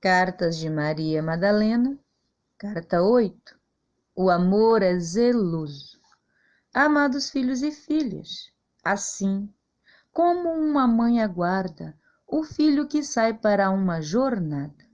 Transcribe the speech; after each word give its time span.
Cartas 0.00 0.56
de 0.56 0.70
Maria 0.70 1.20
Madalena, 1.20 1.98
carta 2.56 3.02
8. 3.02 3.58
O 4.14 4.30
amor 4.30 4.80
é 4.80 4.96
zeloso. 4.96 5.98
Amados 6.72 7.30
filhos 7.30 7.62
e 7.62 7.72
filhas, 7.72 8.52
assim 8.84 9.52
como 10.12 10.50
uma 10.52 10.86
mãe 10.86 11.20
aguarda 11.20 11.98
o 12.28 12.44
filho 12.44 12.86
que 12.86 13.02
sai 13.02 13.34
para 13.34 13.70
uma 13.70 14.00
jornada 14.00 14.86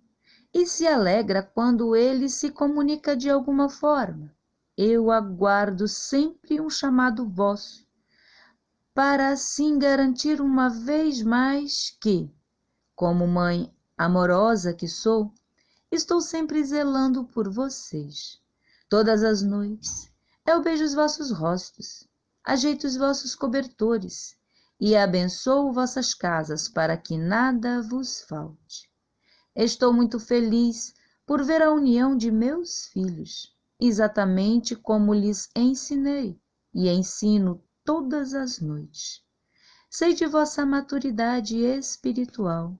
e 0.54 0.66
se 0.66 0.86
alegra 0.86 1.42
quando 1.42 1.94
ele 1.94 2.30
se 2.30 2.50
comunica 2.50 3.14
de 3.14 3.28
alguma 3.28 3.68
forma, 3.68 4.34
eu 4.74 5.10
aguardo 5.10 5.86
sempre 5.86 6.62
um 6.62 6.70
chamado 6.70 7.28
vosso, 7.28 7.86
para 8.94 9.28
assim 9.28 9.78
garantir 9.78 10.40
uma 10.40 10.70
vez 10.70 11.22
mais 11.22 11.94
que, 12.00 12.34
como 12.96 13.26
mãe 13.26 13.70
amorosa 13.96 14.74
que 14.74 14.88
sou, 14.88 15.32
estou 15.90 16.20
sempre 16.20 16.62
zelando 16.64 17.24
por 17.24 17.48
vocês. 17.48 18.40
Todas 18.88 19.22
as 19.22 19.42
noites 19.42 20.12
eu 20.46 20.60
beijo 20.60 20.84
os 20.84 20.92
vossos 20.92 21.30
rostos, 21.30 22.06
ajeito 22.44 22.86
os 22.86 22.96
vossos 22.96 23.34
cobertores 23.34 24.36
e 24.78 24.94
abençoo 24.94 25.72
vossas 25.72 26.12
casas 26.12 26.68
para 26.68 26.96
que 26.96 27.16
nada 27.16 27.80
vos 27.80 28.20
falte. 28.22 28.90
Estou 29.56 29.92
muito 29.92 30.20
feliz 30.20 30.92
por 31.24 31.42
ver 31.42 31.62
a 31.62 31.72
união 31.72 32.14
de 32.14 32.30
meus 32.30 32.86
filhos, 32.88 33.56
exatamente 33.80 34.76
como 34.76 35.14
lhes 35.14 35.48
ensinei 35.56 36.38
e 36.74 36.90
ensino 36.90 37.64
todas 37.84 38.34
as 38.34 38.60
noites. 38.60 39.22
Sei 39.88 40.12
de 40.12 40.26
vossa 40.26 40.66
maturidade 40.66 41.56
espiritual 41.56 42.78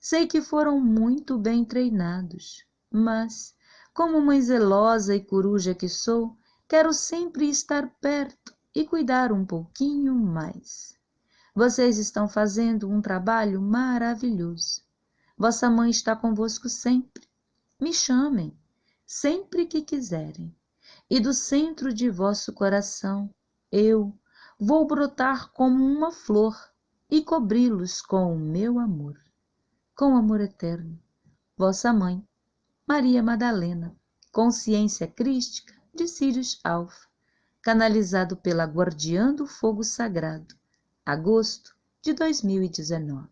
Sei 0.00 0.28
que 0.28 0.40
foram 0.40 0.80
muito 0.80 1.36
bem 1.36 1.64
treinados, 1.64 2.64
mas, 2.88 3.54
como 3.92 4.20
mãe 4.20 4.40
zelosa 4.40 5.14
e 5.14 5.24
coruja 5.24 5.74
que 5.74 5.88
sou, 5.88 6.36
quero 6.68 6.92
sempre 6.92 7.48
estar 7.50 7.90
perto 8.00 8.54
e 8.72 8.86
cuidar 8.86 9.32
um 9.32 9.44
pouquinho 9.44 10.14
mais. 10.14 10.96
Vocês 11.52 11.98
estão 11.98 12.28
fazendo 12.28 12.88
um 12.88 13.02
trabalho 13.02 13.60
maravilhoso. 13.60 14.82
Vossa 15.36 15.68
mãe 15.68 15.90
está 15.90 16.14
convosco 16.14 16.68
sempre. 16.68 17.28
Me 17.78 17.92
chamem, 17.92 18.56
sempre 19.04 19.66
que 19.66 19.82
quiserem. 19.82 20.54
E 21.10 21.18
do 21.18 21.34
centro 21.34 21.92
de 21.92 22.08
vosso 22.08 22.52
coração, 22.52 23.28
eu 23.70 24.16
vou 24.58 24.86
brotar 24.86 25.50
como 25.52 25.84
uma 25.84 26.12
flor 26.12 26.56
e 27.10 27.20
cobri-los 27.20 28.00
com 28.00 28.32
o 28.32 28.38
meu 28.38 28.78
amor 28.78 29.27
com 29.98 30.16
amor 30.16 30.40
eterno. 30.40 30.96
Vossa 31.56 31.92
mãe, 31.92 32.24
Maria 32.86 33.20
Madalena, 33.20 33.96
Consciência 34.30 35.08
Crística 35.08 35.74
de 35.92 36.06
Sirius 36.06 36.60
Alfa, 36.62 37.08
canalizado 37.60 38.36
pela 38.36 38.62
Guardiã 38.62 39.34
do 39.34 39.44
Fogo 39.44 39.82
Sagrado, 39.82 40.54
agosto 41.04 41.74
de 42.00 42.12
2019. 42.12 43.28